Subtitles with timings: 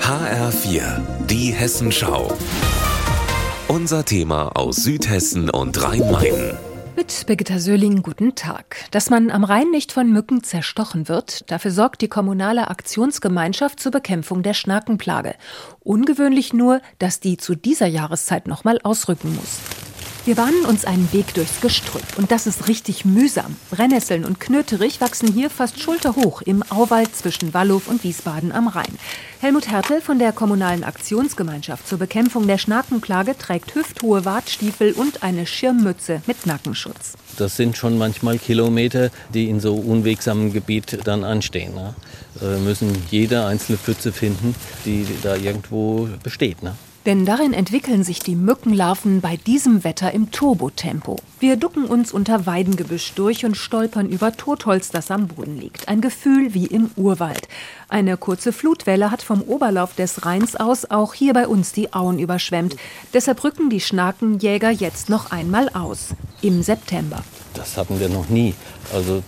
[0.00, 2.36] HR4, die Hessenschau.
[3.68, 6.58] Unser Thema aus Südhessen und Rhein-Main.
[6.96, 8.76] Mit Birgitta Söhling, guten Tag.
[8.90, 13.92] Dass man am Rhein nicht von Mücken zerstochen wird, dafür sorgt die kommunale Aktionsgemeinschaft zur
[13.92, 15.34] Bekämpfung der Schnakenplage.
[15.80, 19.60] Ungewöhnlich nur, dass die zu dieser Jahreszeit nochmal ausrücken muss.
[20.28, 23.56] Wir bahnen uns einen Weg durchs Gestrüpp und das ist richtig mühsam.
[23.70, 28.98] Brennnesseln und Knöterich wachsen hier fast schulterhoch im Auwald zwischen Wallow und Wiesbaden am Rhein.
[29.40, 35.46] Helmut Hertel von der Kommunalen Aktionsgemeinschaft zur Bekämpfung der Schnakenplage trägt hüfthohe Wartstiefel und eine
[35.46, 37.14] Schirmmütze mit Nackenschutz.
[37.38, 41.72] Das sind schon manchmal Kilometer, die in so unwegsamem Gebiet dann anstehen.
[41.74, 41.94] Ne?
[42.38, 46.62] Wir müssen jede einzelne Pfütze finden, die da irgendwo besteht.
[46.62, 46.74] Ne?
[47.06, 51.16] Denn darin entwickeln sich die Mückenlarven bei diesem Wetter im Turbotempo.
[51.40, 55.88] Wir ducken uns unter Weidengebüsch durch und stolpern über Totholz, das am Boden liegt.
[55.88, 57.48] Ein Gefühl wie im Urwald.
[57.88, 62.18] Eine kurze Flutwelle hat vom Oberlauf des Rheins aus auch hier bei uns die Auen
[62.18, 62.76] überschwemmt.
[63.14, 66.08] Deshalb rücken die Schnakenjäger jetzt noch einmal aus.
[66.42, 67.24] Im September.
[67.54, 68.54] Das hatten wir noch nie.
[68.92, 69.22] Also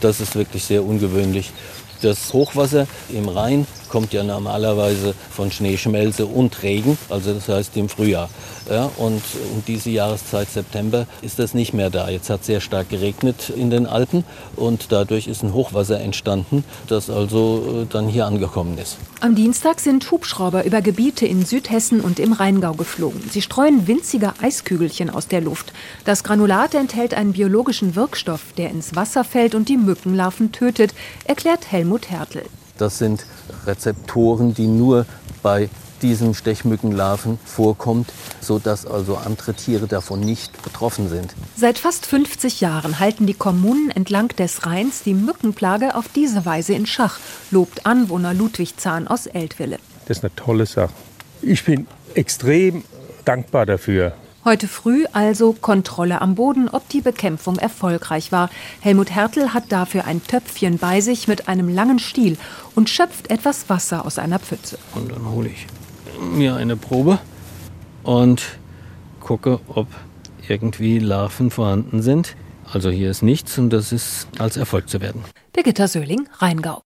[0.00, 1.52] das ist wirklich sehr ungewöhnlich.
[2.00, 7.88] Das Hochwasser im Rhein kommt ja normalerweise von Schneeschmelze und Regen, also das heißt im
[7.88, 8.30] Frühjahr.
[8.70, 12.08] Ja, und um diese Jahreszeit September ist das nicht mehr da.
[12.08, 14.24] Jetzt hat sehr stark geregnet in den Alpen
[14.54, 18.96] und dadurch ist ein Hochwasser entstanden, das also äh, dann hier angekommen ist.
[19.20, 23.20] Am Dienstag sind Hubschrauber über Gebiete in Südhessen und im Rheingau geflogen.
[23.30, 25.72] Sie streuen winzige Eiskügelchen aus der Luft.
[26.04, 30.94] Das Granulat enthält einen biologischen Wirkstoff, der ins Wasser fällt und die Mückenlarven tötet,
[31.24, 32.44] erklärt Helmut Hertel.
[32.80, 33.26] Das sind
[33.66, 35.04] Rezeptoren, die nur
[35.42, 35.68] bei
[36.00, 41.34] diesen Stechmückenlarven vorkommt, sodass also andere Tiere davon nicht betroffen sind.
[41.56, 46.72] Seit fast 50 Jahren halten die Kommunen entlang des Rheins die Mückenplage auf diese Weise
[46.72, 47.18] in Schach,
[47.50, 49.78] lobt Anwohner Ludwig Zahn aus Eltville.
[50.06, 50.94] Das ist eine tolle Sache.
[51.42, 52.84] Ich bin extrem
[53.26, 54.14] dankbar dafür.
[54.42, 58.48] Heute früh also Kontrolle am Boden, ob die Bekämpfung erfolgreich war.
[58.80, 62.38] Helmut Hertel hat dafür ein Töpfchen bei sich mit einem langen Stiel
[62.74, 64.78] und schöpft etwas Wasser aus einer Pfütze.
[64.94, 65.66] Und dann hole ich
[66.32, 67.18] mir eine Probe
[68.02, 68.42] und
[69.20, 69.88] gucke, ob
[70.48, 72.34] irgendwie Larven vorhanden sind.
[72.72, 75.22] Also hier ist nichts und das ist als Erfolg zu werden.
[75.52, 76.82] Birgitta Söhling, Rheingau.